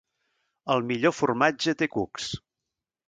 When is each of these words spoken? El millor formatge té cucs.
El 0.75 0.81
millor 0.91 1.15
formatge 1.17 1.77
té 1.83 1.89
cucs. 1.99 2.33